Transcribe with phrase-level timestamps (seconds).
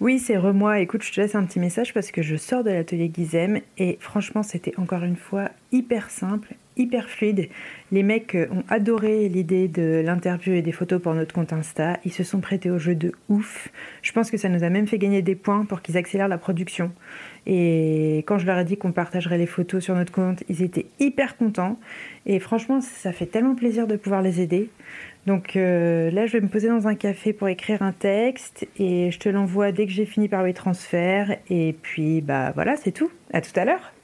[0.00, 0.80] Oui, c'est Remois.
[0.80, 3.96] Écoute, je te laisse un petit message parce que je sors de l'atelier Gizem et
[4.00, 7.48] franchement, c'était encore une fois hyper simple, hyper fluide.
[7.92, 11.98] Les mecs euh, ont adoré l'idée de l'interview et des photos pour notre compte Insta.
[12.04, 13.68] Ils se sont prêtés au jeu de ouf.
[14.02, 16.38] Je pense que ça nous a même fait gagner des points pour qu'ils accélèrent la
[16.38, 16.92] production.
[17.46, 20.86] Et quand je leur ai dit qu'on partagerait les photos sur notre compte, ils étaient
[20.98, 21.78] hyper contents.
[22.26, 24.70] Et franchement, ça fait tellement plaisir de pouvoir les aider.
[25.26, 29.10] Donc euh, là, je vais me poser dans un café pour écrire un texte et
[29.10, 31.36] je te l'envoie dès que j'ai fini par les transferts.
[31.48, 33.10] Et puis, bah voilà, c'est tout.
[33.32, 33.94] À tout à l'heure.